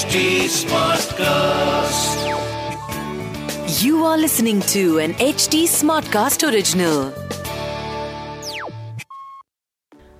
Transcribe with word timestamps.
HT 0.00 0.44
Smartcast. 0.48 2.20
You 3.82 4.02
are 4.06 4.16
listening 4.16 4.62
to 4.72 4.98
an 4.98 5.12
HT 5.24 5.64
Smartcast 5.72 6.42
original. 6.50 7.12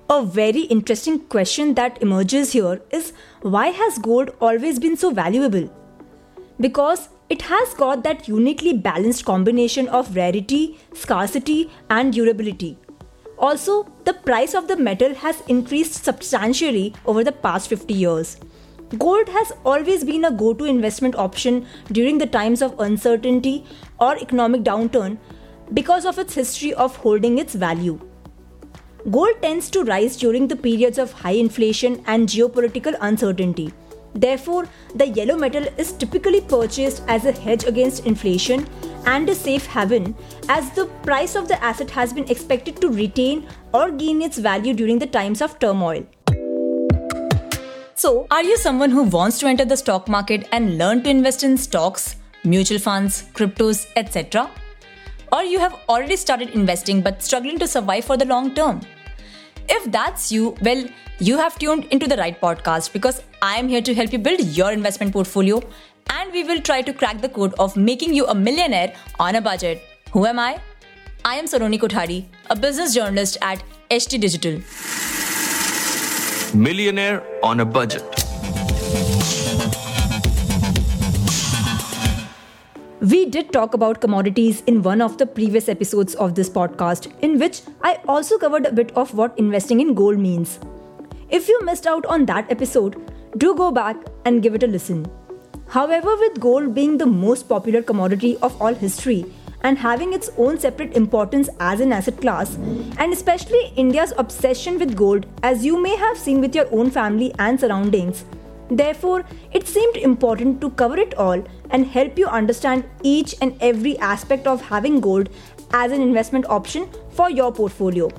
A 0.07 0.23
very 0.23 0.61
interesting 0.75 1.17
question 1.21 1.73
that 1.73 1.99
emerges 1.99 2.51
here 2.51 2.79
is 2.91 3.13
why 3.41 3.69
has 3.69 3.97
gold 3.97 4.29
always 4.39 4.77
been 4.77 4.95
so 4.95 5.09
valuable? 5.09 5.67
Because 6.59 7.09
it 7.29 7.41
has 7.41 7.73
got 7.73 8.03
that 8.03 8.27
uniquely 8.27 8.73
balanced 8.77 9.25
combination 9.25 9.87
of 9.87 10.15
rarity, 10.15 10.77
scarcity, 10.93 11.71
and 11.89 12.13
durability. 12.13 12.77
Also, 13.39 13.87
the 14.05 14.13
price 14.13 14.53
of 14.53 14.67
the 14.67 14.77
metal 14.77 15.15
has 15.15 15.41
increased 15.47 16.03
substantially 16.03 16.93
over 17.07 17.23
the 17.23 17.31
past 17.31 17.67
50 17.67 17.95
years. 17.95 18.37
Gold 18.97 19.29
has 19.29 19.53
always 19.63 20.03
been 20.03 20.25
a 20.25 20.31
go 20.31 20.53
to 20.53 20.65
investment 20.65 21.15
option 21.15 21.65
during 21.93 22.17
the 22.17 22.25
times 22.25 22.61
of 22.61 22.77
uncertainty 22.77 23.63
or 24.01 24.17
economic 24.17 24.63
downturn 24.63 25.17
because 25.73 26.05
of 26.05 26.19
its 26.19 26.33
history 26.33 26.73
of 26.73 26.97
holding 26.97 27.37
its 27.37 27.55
value. 27.55 27.97
Gold 29.09 29.41
tends 29.41 29.69
to 29.69 29.85
rise 29.85 30.17
during 30.17 30.49
the 30.49 30.57
periods 30.57 30.97
of 30.97 31.13
high 31.13 31.39
inflation 31.45 32.03
and 32.05 32.27
geopolitical 32.27 32.97
uncertainty. 32.99 33.71
Therefore, 34.13 34.67
the 34.93 35.07
yellow 35.07 35.37
metal 35.37 35.63
is 35.77 35.93
typically 35.93 36.41
purchased 36.41 37.01
as 37.07 37.23
a 37.23 37.31
hedge 37.31 37.63
against 37.63 38.05
inflation 38.05 38.67
and 39.05 39.29
a 39.29 39.35
safe 39.35 39.67
haven 39.67 40.13
as 40.49 40.69
the 40.71 40.87
price 41.03 41.35
of 41.35 41.47
the 41.47 41.63
asset 41.63 41.89
has 41.91 42.11
been 42.11 42.29
expected 42.29 42.81
to 42.81 42.89
retain 42.89 43.47
or 43.73 43.89
gain 43.89 44.21
its 44.21 44.37
value 44.37 44.73
during 44.73 44.99
the 44.99 45.07
times 45.07 45.41
of 45.41 45.57
turmoil. 45.59 46.05
So, 48.01 48.25
are 48.31 48.43
you 48.43 48.57
someone 48.57 48.89
who 48.89 49.03
wants 49.03 49.37
to 49.39 49.47
enter 49.47 49.63
the 49.63 49.77
stock 49.77 50.07
market 50.07 50.47
and 50.51 50.79
learn 50.79 51.03
to 51.03 51.09
invest 51.11 51.43
in 51.43 51.55
stocks, 51.55 52.15
mutual 52.43 52.79
funds, 52.79 53.25
cryptos, 53.35 53.85
etc.? 53.95 54.49
Or 55.31 55.43
you 55.43 55.59
have 55.59 55.75
already 55.87 56.15
started 56.15 56.49
investing 56.61 57.01
but 57.01 57.21
struggling 57.21 57.59
to 57.59 57.67
survive 57.67 58.05
for 58.05 58.17
the 58.17 58.25
long 58.25 58.55
term? 58.55 58.81
If 59.69 59.91
that's 59.91 60.31
you, 60.31 60.55
well, 60.63 60.83
you 61.19 61.37
have 61.37 61.59
tuned 61.59 61.85
into 61.91 62.07
the 62.07 62.17
right 62.17 62.41
podcast 62.41 62.91
because 62.91 63.21
I 63.39 63.57
am 63.57 63.67
here 63.67 63.83
to 63.83 63.93
help 63.93 64.11
you 64.11 64.17
build 64.17 64.41
your 64.57 64.71
investment 64.71 65.13
portfolio 65.13 65.61
and 66.09 66.33
we 66.33 66.43
will 66.43 66.59
try 66.59 66.81
to 66.81 66.93
crack 66.93 67.21
the 67.21 67.29
code 67.29 67.53
of 67.59 67.77
making 67.77 68.15
you 68.15 68.25
a 68.25 68.33
millionaire 68.33 68.95
on 69.19 69.35
a 69.35 69.41
budget. 69.41 69.79
Who 70.09 70.25
am 70.25 70.39
I? 70.39 70.59
I 71.23 71.35
am 71.35 71.45
Saloni 71.45 71.79
Kothari, 71.79 72.25
a 72.49 72.55
business 72.55 72.95
journalist 72.95 73.37
at 73.43 73.63
HT 73.91 74.19
Digital. 74.19 74.59
Millionaire 76.53 77.23
on 77.41 77.61
a 77.61 77.65
budget. 77.65 78.03
We 82.99 83.25
did 83.25 83.53
talk 83.53 83.73
about 83.73 84.01
commodities 84.01 84.61
in 84.67 84.81
one 84.83 85.01
of 85.01 85.17
the 85.17 85.25
previous 85.25 85.69
episodes 85.69 86.13
of 86.15 86.35
this 86.35 86.49
podcast, 86.49 87.11
in 87.21 87.39
which 87.39 87.61
I 87.81 87.99
also 88.07 88.37
covered 88.37 88.65
a 88.65 88.71
bit 88.71 88.91
of 88.97 89.13
what 89.13 89.39
investing 89.39 89.79
in 89.79 89.93
gold 89.93 90.19
means. 90.19 90.59
If 91.29 91.47
you 91.47 91.63
missed 91.63 91.87
out 91.87 92.05
on 92.05 92.25
that 92.25 92.51
episode, 92.51 93.01
do 93.37 93.55
go 93.55 93.71
back 93.71 93.95
and 94.25 94.43
give 94.43 94.53
it 94.53 94.63
a 94.63 94.67
listen. 94.67 95.05
However, 95.69 96.17
with 96.17 96.41
gold 96.41 96.75
being 96.75 96.97
the 96.97 97.05
most 97.05 97.47
popular 97.47 97.81
commodity 97.81 98.37
of 98.41 98.61
all 98.61 98.73
history, 98.73 99.25
and 99.63 99.77
having 99.77 100.13
its 100.13 100.29
own 100.37 100.59
separate 100.59 100.95
importance 100.95 101.49
as 101.59 101.79
an 101.79 101.93
asset 101.93 102.19
class, 102.19 102.55
and 102.97 103.13
especially 103.13 103.73
India's 103.75 104.13
obsession 104.17 104.79
with 104.79 104.95
gold, 104.95 105.25
as 105.43 105.65
you 105.65 105.81
may 105.81 105.95
have 105.95 106.17
seen 106.17 106.41
with 106.41 106.55
your 106.55 106.67
own 106.73 106.89
family 106.89 107.33
and 107.39 107.59
surroundings. 107.59 108.25
Therefore, 108.69 109.25
it 109.51 109.67
seemed 109.67 109.97
important 109.97 110.61
to 110.61 110.69
cover 110.71 110.97
it 110.97 111.13
all 111.15 111.43
and 111.71 111.85
help 111.85 112.17
you 112.17 112.27
understand 112.27 112.85
each 113.03 113.35
and 113.41 113.57
every 113.61 113.97
aspect 113.99 114.47
of 114.47 114.61
having 114.61 115.01
gold 115.01 115.29
as 115.73 115.91
an 115.91 116.01
investment 116.01 116.45
option 116.49 116.89
for 117.09 117.29
your 117.29 117.51
portfolio. 117.51 118.09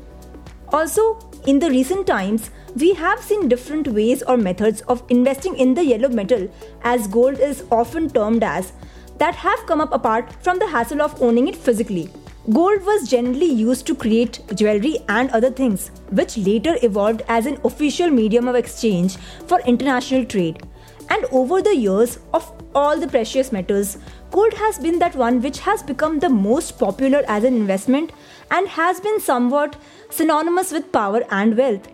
Also, 0.68 1.18
in 1.46 1.58
the 1.58 1.70
recent 1.70 2.06
times, 2.06 2.50
we 2.76 2.94
have 2.94 3.20
seen 3.20 3.48
different 3.48 3.88
ways 3.88 4.22
or 4.22 4.36
methods 4.36 4.80
of 4.82 5.02
investing 5.10 5.56
in 5.56 5.74
the 5.74 5.84
yellow 5.84 6.08
metal, 6.08 6.48
as 6.82 7.06
gold 7.06 7.38
is 7.38 7.64
often 7.70 8.08
termed 8.08 8.42
as, 8.42 8.72
that 9.22 9.36
have 9.36 9.64
come 9.66 9.80
up 9.80 9.92
apart 9.92 10.32
from 10.42 10.58
the 10.58 10.66
hassle 10.66 11.00
of 11.00 11.22
owning 11.22 11.48
it 11.48 11.56
physically. 11.56 12.10
Gold 12.52 12.84
was 12.84 13.08
generally 13.08 13.50
used 13.58 13.86
to 13.86 13.94
create 13.94 14.40
jewelry 14.56 14.96
and 15.08 15.30
other 15.30 15.50
things, 15.50 15.92
which 16.10 16.36
later 16.36 16.76
evolved 16.82 17.22
as 17.28 17.46
an 17.46 17.58
official 17.64 18.10
medium 18.10 18.48
of 18.48 18.56
exchange 18.56 19.16
for 19.46 19.60
international 19.60 20.24
trade. 20.24 20.66
And 21.08 21.24
over 21.30 21.62
the 21.62 21.76
years 21.76 22.18
of 22.34 22.50
all 22.74 22.98
the 22.98 23.06
precious 23.06 23.52
metals, 23.52 23.98
gold 24.32 24.54
has 24.54 24.80
been 24.80 24.98
that 24.98 25.14
one 25.14 25.40
which 25.40 25.60
has 25.60 25.84
become 25.84 26.18
the 26.18 26.28
most 26.28 26.78
popular 26.80 27.22
as 27.28 27.44
an 27.44 27.54
investment 27.54 28.10
and 28.50 28.66
has 28.66 29.00
been 29.00 29.20
somewhat 29.20 29.76
synonymous 30.10 30.72
with 30.72 30.90
power 30.90 31.22
and 31.30 31.56
wealth. 31.56 31.86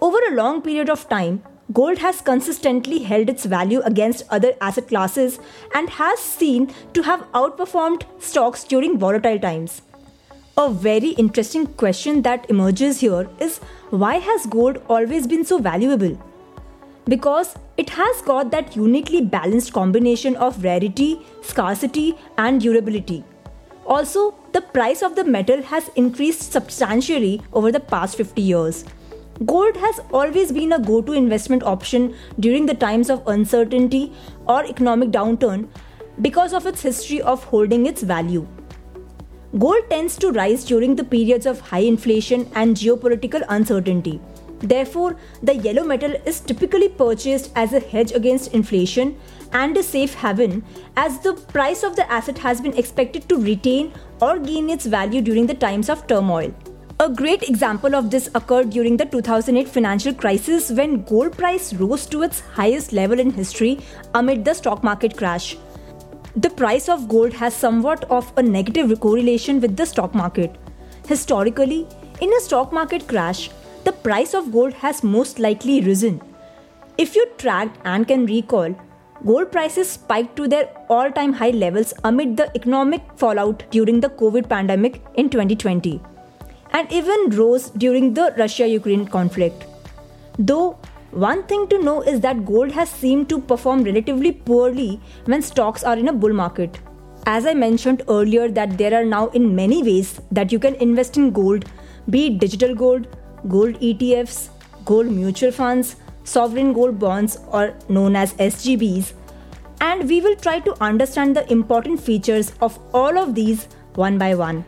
Over 0.00 0.18
a 0.28 0.34
long 0.34 0.62
period 0.62 0.88
of 0.88 1.08
time, 1.10 1.42
gold 1.72 1.98
has 1.98 2.20
consistently 2.20 2.98
held 3.04 3.28
its 3.28 3.44
value 3.46 3.80
against 3.80 4.24
other 4.30 4.54
asset 4.60 4.88
classes 4.88 5.38
and 5.74 5.88
has 5.88 6.18
seen 6.18 6.72
to 6.92 7.02
have 7.02 7.26
outperformed 7.32 8.04
stocks 8.20 8.64
during 8.64 8.98
volatile 8.98 9.38
times. 9.38 9.82
A 10.56 10.70
very 10.70 11.10
interesting 11.10 11.66
question 11.66 12.22
that 12.22 12.48
emerges 12.50 13.00
here 13.00 13.28
is 13.40 13.58
why 13.90 14.16
has 14.16 14.46
gold 14.46 14.80
always 14.88 15.26
been 15.26 15.44
so 15.44 15.58
valuable? 15.58 16.18
Because 17.06 17.56
it 17.76 17.90
has 17.90 18.22
got 18.22 18.50
that 18.50 18.76
uniquely 18.76 19.20
balanced 19.20 19.72
combination 19.72 20.36
of 20.36 20.62
rarity, 20.62 21.26
scarcity, 21.42 22.16
and 22.38 22.60
durability. 22.60 23.24
Also, 23.86 24.34
the 24.52 24.60
price 24.60 25.02
of 25.02 25.16
the 25.16 25.24
metal 25.24 25.60
has 25.62 25.90
increased 25.96 26.52
substantially 26.52 27.42
over 27.52 27.72
the 27.72 27.80
past 27.80 28.16
50 28.16 28.40
years. 28.40 28.84
Gold 29.42 29.76
has 29.78 29.98
always 30.12 30.52
been 30.52 30.72
a 30.72 30.78
go 30.78 31.02
to 31.02 31.12
investment 31.12 31.64
option 31.64 32.14
during 32.38 32.66
the 32.66 32.74
times 32.74 33.10
of 33.10 33.26
uncertainty 33.26 34.12
or 34.46 34.64
economic 34.64 35.10
downturn 35.10 35.66
because 36.22 36.52
of 36.52 36.66
its 36.66 36.82
history 36.82 37.20
of 37.20 37.42
holding 37.42 37.86
its 37.86 38.04
value. 38.04 38.46
Gold 39.58 39.90
tends 39.90 40.16
to 40.18 40.30
rise 40.30 40.64
during 40.64 40.94
the 40.94 41.02
periods 41.02 41.46
of 41.46 41.58
high 41.58 41.80
inflation 41.80 42.48
and 42.54 42.76
geopolitical 42.76 43.44
uncertainty. 43.48 44.20
Therefore, 44.60 45.16
the 45.42 45.56
yellow 45.56 45.82
metal 45.82 46.14
is 46.24 46.38
typically 46.38 46.88
purchased 46.88 47.50
as 47.56 47.72
a 47.72 47.80
hedge 47.80 48.12
against 48.12 48.54
inflation 48.54 49.16
and 49.52 49.76
a 49.76 49.82
safe 49.82 50.14
haven 50.14 50.62
as 50.96 51.18
the 51.18 51.34
price 51.34 51.82
of 51.82 51.96
the 51.96 52.10
asset 52.10 52.38
has 52.38 52.60
been 52.60 52.78
expected 52.78 53.28
to 53.28 53.42
retain 53.42 53.92
or 54.22 54.38
gain 54.38 54.70
its 54.70 54.86
value 54.86 55.20
during 55.20 55.46
the 55.48 55.54
times 55.54 55.88
of 55.88 56.06
turmoil. 56.06 56.54
A 57.00 57.08
great 57.08 57.42
example 57.42 57.96
of 57.96 58.08
this 58.08 58.30
occurred 58.36 58.70
during 58.70 58.96
the 58.96 59.04
2008 59.04 59.68
financial 59.68 60.14
crisis 60.14 60.70
when 60.70 61.02
gold 61.02 61.36
price 61.36 61.74
rose 61.74 62.06
to 62.06 62.22
its 62.22 62.38
highest 62.38 62.92
level 62.92 63.18
in 63.18 63.32
history 63.32 63.80
amid 64.14 64.44
the 64.44 64.54
stock 64.54 64.84
market 64.84 65.16
crash. 65.16 65.56
The 66.36 66.50
price 66.50 66.88
of 66.88 67.08
gold 67.08 67.32
has 67.32 67.52
somewhat 67.52 68.04
of 68.12 68.32
a 68.36 68.42
negative 68.44 69.00
correlation 69.00 69.60
with 69.60 69.76
the 69.76 69.86
stock 69.86 70.14
market. 70.14 70.54
Historically, 71.08 71.88
in 72.20 72.32
a 72.32 72.40
stock 72.40 72.72
market 72.72 73.08
crash, 73.08 73.50
the 73.82 73.92
price 73.92 74.32
of 74.32 74.52
gold 74.52 74.72
has 74.74 75.02
most 75.02 75.40
likely 75.40 75.80
risen. 75.80 76.22
If 76.96 77.16
you 77.16 77.26
tracked 77.38 77.76
and 77.84 78.06
can 78.06 78.26
recall, 78.26 78.72
gold 79.26 79.50
prices 79.50 79.90
spiked 79.90 80.36
to 80.36 80.46
their 80.46 80.70
all 80.88 81.10
time 81.10 81.32
high 81.32 81.50
levels 81.50 81.92
amid 82.04 82.36
the 82.36 82.52
economic 82.54 83.02
fallout 83.16 83.64
during 83.72 83.98
the 83.98 84.10
COVID 84.10 84.48
pandemic 84.48 85.02
in 85.16 85.28
2020 85.28 86.00
and 86.74 86.92
even 86.92 87.30
rose 87.30 87.70
during 87.70 88.12
the 88.14 88.34
Russia 88.36 88.66
Ukraine 88.68 89.06
conflict. 89.06 89.64
Though, 90.38 90.76
one 91.12 91.44
thing 91.44 91.68
to 91.68 91.80
know 91.80 92.02
is 92.02 92.20
that 92.22 92.44
gold 92.44 92.72
has 92.72 92.90
seemed 92.90 93.28
to 93.28 93.40
perform 93.40 93.84
relatively 93.84 94.32
poorly 94.32 95.00
when 95.26 95.42
stocks 95.42 95.84
are 95.84 95.96
in 95.96 96.08
a 96.08 96.12
bull 96.12 96.32
market. 96.32 96.80
As 97.26 97.46
I 97.46 97.54
mentioned 97.54 98.02
earlier, 98.08 98.48
that 98.48 98.76
there 98.76 99.00
are 99.00 99.04
now 99.04 99.28
in 99.28 99.54
many 99.54 99.82
ways 99.82 100.20
that 100.32 100.50
you 100.50 100.58
can 100.58 100.74
invest 100.74 101.16
in 101.16 101.30
gold, 101.30 101.66
be 102.10 102.26
it 102.26 102.38
digital 102.40 102.74
gold, 102.74 103.06
gold 103.48 103.80
ETFs, 103.80 104.48
gold 104.84 105.06
mutual 105.06 105.52
funds, 105.52 105.96
sovereign 106.24 106.72
gold 106.72 106.98
bonds, 106.98 107.38
or 107.46 107.74
known 107.88 108.16
as 108.16 108.34
SGBs. 108.34 109.12
And 109.80 110.08
we 110.08 110.20
will 110.20 110.36
try 110.36 110.58
to 110.60 110.82
understand 110.82 111.36
the 111.36 111.50
important 111.52 112.00
features 112.00 112.52
of 112.60 112.78
all 112.92 113.16
of 113.16 113.34
these 113.34 113.68
one 113.94 114.18
by 114.18 114.34
one. 114.34 114.64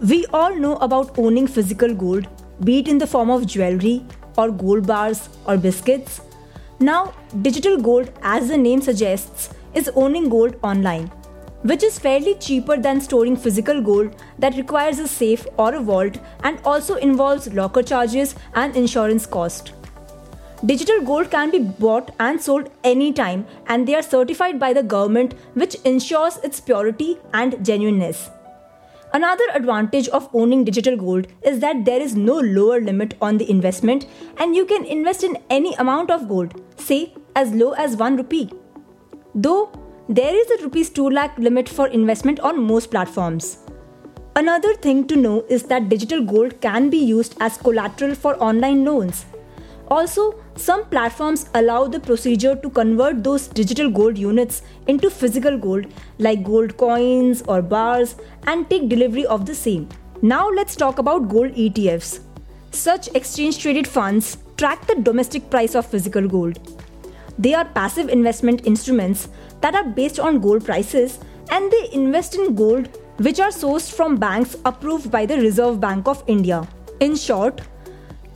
We 0.00 0.26
all 0.32 0.54
know 0.54 0.76
about 0.76 1.18
owning 1.18 1.48
physical 1.48 1.92
gold, 1.92 2.28
be 2.62 2.78
it 2.78 2.86
in 2.86 2.98
the 2.98 3.06
form 3.06 3.30
of 3.30 3.48
jewelry 3.48 4.06
or 4.36 4.48
gold 4.48 4.86
bars 4.86 5.28
or 5.44 5.56
biscuits. 5.56 6.20
Now, 6.78 7.14
digital 7.42 7.76
gold, 7.76 8.12
as 8.22 8.46
the 8.46 8.56
name 8.56 8.80
suggests, 8.80 9.50
is 9.74 9.90
owning 9.96 10.28
gold 10.28 10.54
online, 10.62 11.08
which 11.62 11.82
is 11.82 11.98
fairly 11.98 12.36
cheaper 12.36 12.76
than 12.76 13.00
storing 13.00 13.36
physical 13.36 13.82
gold 13.82 14.14
that 14.38 14.56
requires 14.56 15.00
a 15.00 15.08
safe 15.08 15.44
or 15.56 15.74
a 15.74 15.80
vault 15.80 16.20
and 16.44 16.60
also 16.64 16.94
involves 16.94 17.52
locker 17.52 17.82
charges 17.82 18.36
and 18.54 18.76
insurance 18.76 19.26
cost. 19.26 19.72
Digital 20.64 21.02
gold 21.02 21.28
can 21.28 21.50
be 21.50 21.58
bought 21.58 22.14
and 22.20 22.40
sold 22.40 22.70
anytime, 22.84 23.44
and 23.66 23.88
they 23.88 23.96
are 23.96 24.02
certified 24.02 24.60
by 24.60 24.72
the 24.72 24.82
government, 24.84 25.34
which 25.54 25.74
ensures 25.84 26.36
its 26.44 26.60
purity 26.60 27.18
and 27.34 27.64
genuineness. 27.66 28.30
Another 29.14 29.44
advantage 29.54 30.08
of 30.08 30.28
owning 30.34 30.64
digital 30.64 30.96
gold 30.96 31.28
is 31.42 31.60
that 31.60 31.84
there 31.86 32.00
is 32.00 32.14
no 32.14 32.38
lower 32.38 32.80
limit 32.80 33.14
on 33.22 33.38
the 33.38 33.50
investment, 33.50 34.06
and 34.36 34.54
you 34.54 34.66
can 34.66 34.84
invest 34.84 35.24
in 35.24 35.38
any 35.48 35.74
amount 35.74 36.10
of 36.10 36.28
gold, 36.28 36.60
say 36.76 37.14
as 37.34 37.50
low 37.52 37.72
as 37.72 37.96
1 37.96 38.18
rupee. 38.18 38.50
Though 39.34 39.72
there 40.10 40.34
is 40.34 40.50
a 40.50 40.62
rupees 40.64 40.90
2 40.90 41.08
lakh 41.08 41.38
limit 41.38 41.68
for 41.68 41.86
investment 41.88 42.40
on 42.40 42.62
most 42.62 42.90
platforms. 42.90 43.58
Another 44.36 44.74
thing 44.74 45.06
to 45.08 45.16
know 45.16 45.44
is 45.48 45.62
that 45.64 45.88
digital 45.88 46.22
gold 46.22 46.60
can 46.60 46.90
be 46.90 46.98
used 46.98 47.34
as 47.40 47.56
collateral 47.56 48.14
for 48.14 48.36
online 48.42 48.84
loans. 48.84 49.24
Also, 49.88 50.34
some 50.54 50.84
platforms 50.86 51.48
allow 51.54 51.86
the 51.88 51.98
procedure 51.98 52.54
to 52.54 52.68
convert 52.68 53.24
those 53.24 53.48
digital 53.48 53.90
gold 53.90 54.18
units 54.18 54.62
into 54.86 55.08
physical 55.08 55.56
gold 55.56 55.86
like 56.18 56.44
gold 56.44 56.76
coins 56.76 57.42
or 57.48 57.62
bars 57.62 58.16
and 58.46 58.68
take 58.68 58.88
delivery 58.88 59.24
of 59.26 59.46
the 59.46 59.54
same. 59.54 59.88
Now 60.20 60.50
let's 60.50 60.76
talk 60.76 60.98
about 60.98 61.28
gold 61.28 61.52
ETFs. 61.52 62.20
Such 62.70 63.08
exchange 63.14 63.58
traded 63.58 63.86
funds 63.86 64.36
track 64.58 64.86
the 64.86 64.96
domestic 64.96 65.48
price 65.48 65.74
of 65.74 65.86
physical 65.86 66.28
gold. 66.28 66.58
They 67.38 67.54
are 67.54 67.64
passive 67.64 68.08
investment 68.10 68.66
instruments 68.66 69.28
that 69.62 69.74
are 69.74 69.84
based 69.84 70.20
on 70.20 70.40
gold 70.40 70.64
prices 70.64 71.18
and 71.50 71.72
they 71.72 71.88
invest 71.92 72.34
in 72.34 72.54
gold 72.54 72.98
which 73.18 73.40
are 73.40 73.50
sourced 73.50 73.90
from 73.90 74.16
banks 74.16 74.56
approved 74.64 75.10
by 75.10 75.24
the 75.24 75.38
Reserve 75.38 75.80
Bank 75.80 76.06
of 76.06 76.22
India. 76.26 76.68
In 77.00 77.16
short, 77.16 77.62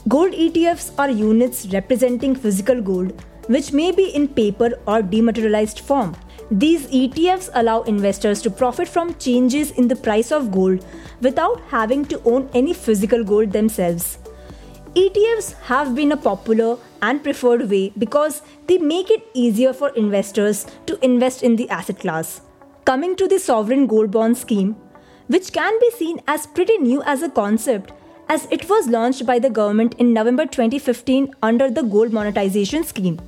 Gold 0.08 0.32
ETFs 0.32 0.90
are 0.98 1.08
units 1.08 1.66
representing 1.66 2.34
physical 2.34 2.82
gold, 2.82 3.22
which 3.46 3.72
may 3.72 3.92
be 3.92 4.06
in 4.06 4.26
paper 4.26 4.72
or 4.84 5.00
dematerialized 5.00 5.78
form. 5.78 6.16
These 6.50 6.88
ETFs 6.88 7.50
allow 7.54 7.82
investors 7.82 8.42
to 8.42 8.50
profit 8.50 8.88
from 8.88 9.14
changes 9.14 9.70
in 9.70 9.86
the 9.86 9.94
price 9.94 10.32
of 10.32 10.50
gold 10.50 10.84
without 11.20 11.60
having 11.68 12.04
to 12.06 12.20
own 12.24 12.50
any 12.52 12.74
physical 12.74 13.22
gold 13.22 13.52
themselves. 13.52 14.18
ETFs 14.96 15.52
have 15.62 15.94
been 15.94 16.10
a 16.10 16.16
popular 16.16 16.78
and 17.00 17.22
preferred 17.22 17.70
way 17.70 17.92
because 17.96 18.42
they 18.66 18.78
make 18.78 19.08
it 19.08 19.24
easier 19.34 19.72
for 19.72 19.90
investors 19.90 20.66
to 20.86 20.98
invest 21.04 21.44
in 21.44 21.54
the 21.54 21.70
asset 21.70 22.00
class. 22.00 22.40
Coming 22.84 23.14
to 23.14 23.28
the 23.28 23.38
sovereign 23.38 23.86
gold 23.86 24.10
bond 24.10 24.36
scheme, 24.36 24.74
which 25.28 25.52
can 25.52 25.78
be 25.78 25.90
seen 25.92 26.20
as 26.26 26.48
pretty 26.48 26.76
new 26.78 27.04
as 27.04 27.22
a 27.22 27.30
concept, 27.30 27.92
as 28.32 28.44
it 28.56 28.62
was 28.68 28.86
launched 28.88 29.26
by 29.26 29.38
the 29.38 29.50
government 29.56 29.94
in 30.02 30.12
November 30.14 30.44
2015 30.46 31.34
under 31.42 31.70
the 31.70 31.82
gold 31.94 32.12
monetization 32.12 32.82
scheme. 32.82 33.18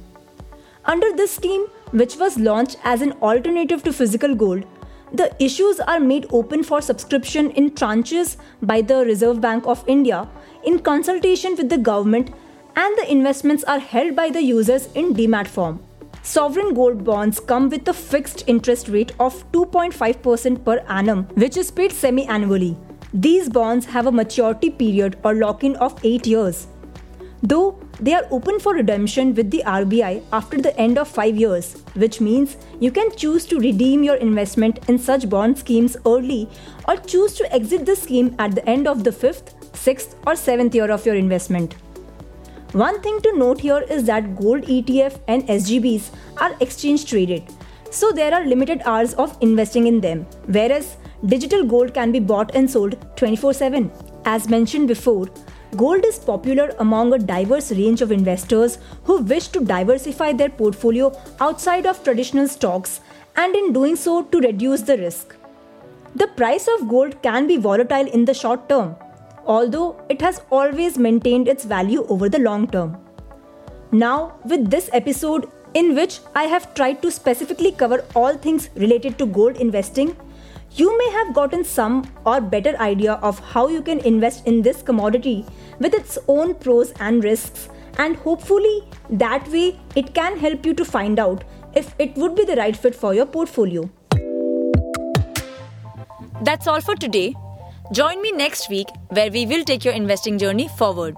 Under 0.87 1.11
this 1.17 1.35
scheme, 1.35 1.67
which 1.91 2.17
was 2.17 2.39
launched 2.39 2.79
as 2.85 3.03
an 3.03 3.13
alternative 3.31 3.83
to 3.83 3.93
physical 3.93 4.35
gold, 4.35 4.65
the 5.13 5.29
issues 5.49 5.79
are 5.81 6.01
made 6.01 6.27
open 6.31 6.63
for 6.63 6.81
subscription 6.81 7.51
in 7.51 7.71
tranches 7.73 8.37
by 8.63 8.81
the 8.81 9.05
Reserve 9.05 9.43
Bank 9.43 9.67
of 9.67 9.85
India 9.87 10.27
in 10.65 10.79
consultation 10.79 11.55
with 11.55 11.69
the 11.69 11.79
government, 11.91 12.31
and 12.75 12.99
the 12.99 13.11
investments 13.11 13.63
are 13.65 13.79
held 13.79 14.17
by 14.17 14.31
the 14.31 14.43
users 14.43 14.89
in 14.95 15.15
demat 15.15 15.47
form. 15.47 15.83
Sovereign 16.23 16.73
gold 16.73 17.05
bonds 17.05 17.39
come 17.39 17.69
with 17.69 17.87
a 17.89 17.93
fixed 17.93 18.45
interest 18.47 18.89
rate 18.89 19.13
of 19.21 19.45
2.5% 19.53 20.65
per 20.65 20.79
annum, 20.89 21.25
which 21.45 21.59
is 21.59 21.71
paid 21.71 21.93
semi 21.93 22.27
annually. 22.27 22.77
These 23.17 23.49
bonds 23.49 23.87
have 23.87 24.09
a 24.09 24.13
maturity 24.13 24.71
period 24.71 25.19
or 25.23 25.37
lock 25.37 25.63
in 25.63 25.77
of 25.77 26.05
8 26.05 26.27
years. 26.27 26.67
Though 27.45 27.79
they 28.01 28.13
are 28.13 28.27
open 28.33 28.59
for 28.59 28.75
redemption 28.75 29.37
with 29.37 29.53
the 29.53 29.63
RBI 29.65 30.25
after 30.33 30.61
the 30.61 30.77
end 30.77 30.99
of 30.99 31.07
5 31.07 31.37
years, 31.37 31.75
which 31.95 32.21
means 32.21 32.57
you 32.81 32.91
can 32.91 33.15
choose 33.15 33.47
to 33.47 33.61
redeem 33.61 34.03
your 34.03 34.17
investment 34.17 34.81
in 34.89 34.99
such 34.99 35.29
bond 35.29 35.57
schemes 35.59 35.97
early 36.05 36.49
or 36.89 36.97
choose 36.97 37.35
to 37.35 37.55
exit 37.55 37.87
the 37.87 37.95
scheme 37.95 38.35
at 38.41 38.57
the 38.57 38.69
end 38.69 38.89
of 38.89 39.05
the 39.05 39.13
5th, 39.13 39.55
6th, 39.75 40.17
or 40.27 40.33
7th 40.33 40.75
year 40.75 40.91
of 40.91 41.07
your 41.07 41.15
investment. 41.15 41.75
One 42.73 43.01
thing 43.01 43.21
to 43.21 43.39
note 43.39 43.61
here 43.61 43.85
is 43.89 44.03
that 44.07 44.35
gold 44.35 44.63
ETF 44.63 45.21
and 45.29 45.47
SGBs 45.47 46.11
are 46.39 46.57
exchange 46.59 47.07
traded, 47.09 47.45
so 47.93 48.11
there 48.11 48.35
are 48.35 48.45
limited 48.45 48.83
hours 48.85 49.15
of 49.15 49.39
investing 49.41 49.87
in 49.87 50.01
them, 50.01 50.27
whereas 50.47 50.97
digital 51.27 51.65
gold 51.65 51.95
can 51.95 52.13
be 52.13 52.21
bought 52.21 52.55
and 52.55 52.71
sold 52.71 52.97
24 53.17 53.55
7. 53.55 53.91
As 54.25 54.49
mentioned 54.49 54.89
before, 54.89 55.29
gold 55.77 56.05
is 56.05 56.19
popular 56.19 56.75
among 56.79 57.13
a 57.13 57.19
diverse 57.19 57.71
range 57.73 58.03
of 58.03 58.13
investors 58.13 58.79
who 59.05 59.23
wish 59.23 59.49
to 59.49 59.65
diversify 59.65 60.33
their 60.33 60.49
portfolio 60.49 61.13
outside 61.41 61.87
of 61.87 62.03
traditional 62.03 62.49
stocks 62.49 63.01
and 63.37 63.55
in 63.55 63.73
doing 63.73 63.97
so 63.97 64.23
to 64.25 64.41
reduce 64.41 64.83
the 64.83 64.99
risk. 64.99 65.35
The 66.15 66.29
price 66.29 66.69
of 66.69 66.89
gold 66.89 67.21
can 67.23 67.47
be 67.47 67.57
volatile 67.57 68.07
in 68.07 68.25
the 68.25 68.35
short 68.35 68.69
term, 68.69 68.95
although 69.47 70.01
it 70.09 70.21
has 70.23 70.43
always 70.51 70.97
maintained 70.97 71.49
its 71.49 71.65
value 71.65 72.07
over 72.09 72.29
the 72.29 72.39
long 72.39 72.69
term. 72.69 72.97
Now, 73.91 74.39
with 74.45 74.71
this 74.71 74.89
episode, 74.93 75.51
in 75.75 75.97
which 75.97 76.21
I 76.37 76.45
have 76.45 76.73
tried 76.75 77.03
to 77.03 77.11
specifically 77.11 77.73
cover 77.73 78.05
all 78.15 78.37
things 78.37 78.71
related 78.77 79.19
to 79.19 79.27
gold 79.27 79.57
investing, 79.57 80.17
you 80.77 80.97
may 80.99 81.11
have 81.13 81.33
gotten 81.35 81.63
some 81.63 82.05
or 82.27 82.41
better 82.41 82.77
idea 82.81 83.13
of 83.29 83.39
how 83.39 83.69
you 83.69 83.81
can 83.81 84.01
invest 84.01 84.47
in 84.47 84.61
this 84.63 84.83
commodity 84.83 85.45
with 85.79 85.95
its 85.95 86.19
own 86.27 86.55
pros 86.55 86.93
and 86.99 87.23
risks 87.23 87.69
and 87.99 88.17
hopefully 88.17 88.83
that 89.09 89.47
way 89.49 89.79
it 89.95 90.13
can 90.15 90.37
help 90.37 90.67
you 90.67 90.75
to 90.75 90.85
find 90.85 91.21
out 91.21 91.45
if 91.75 91.95
it 91.99 92.17
would 92.17 92.35
be 92.35 92.45
the 92.45 92.57
right 92.57 92.77
fit 92.77 92.95
for 92.95 93.15
your 93.15 93.27
portfolio. 93.27 93.89
That's 96.43 96.67
all 96.67 96.81
for 96.81 96.97
today. 96.97 97.35
Join 97.93 98.21
me 98.21 98.33
next 98.33 98.69
week 98.69 98.89
where 99.11 99.31
we 99.31 99.47
will 99.47 99.63
take 99.63 99.85
your 99.85 99.95
investing 99.95 100.39
journey 100.39 100.69
forward. 100.77 101.17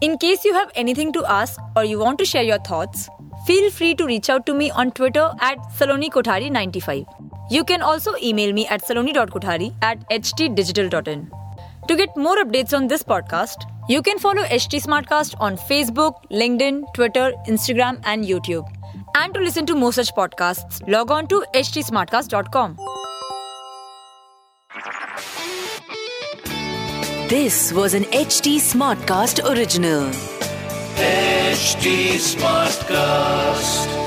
In 0.00 0.18
case 0.18 0.44
you 0.44 0.54
have 0.54 0.72
anything 0.74 1.12
to 1.12 1.24
ask 1.24 1.60
or 1.76 1.84
you 1.84 1.98
want 2.00 2.18
to 2.18 2.24
share 2.24 2.42
your 2.42 2.58
thoughts, 2.58 3.08
feel 3.46 3.70
free 3.70 3.94
to 3.94 4.04
reach 4.06 4.28
out 4.28 4.44
to 4.46 4.54
me 4.54 4.70
on 4.72 4.90
Twitter 4.90 5.30
at 5.40 5.58
Saloni 5.70 6.10
SalonikOthari95. 6.10 7.15
You 7.50 7.64
can 7.64 7.82
also 7.82 8.14
email 8.22 8.52
me 8.52 8.66
at 8.66 8.82
saloni.kothari 8.82 9.74
at 9.82 10.08
htdigital.in. 10.10 11.30
To 11.88 11.96
get 11.96 12.16
more 12.16 12.36
updates 12.36 12.76
on 12.76 12.88
this 12.88 13.02
podcast, 13.02 13.70
you 13.88 14.02
can 14.02 14.18
follow 14.18 14.42
HT 14.42 14.82
Smartcast 14.82 15.36
on 15.38 15.56
Facebook, 15.56 16.14
LinkedIn, 16.32 16.92
Twitter, 16.94 17.32
Instagram, 17.46 18.00
and 18.04 18.24
YouTube. 18.24 18.66
And 19.14 19.32
to 19.34 19.40
listen 19.40 19.66
to 19.66 19.74
more 19.74 19.92
such 19.92 20.12
podcasts, 20.14 20.86
log 20.88 21.10
on 21.12 21.28
to 21.28 21.44
htsmartcast.com. 21.54 22.76
This 27.28 27.72
was 27.72 27.94
an 27.94 28.04
HT 28.04 28.56
Smartcast 28.56 29.48
original. 29.50 30.10
HT 30.96 32.18
Smartcast. 32.18 34.05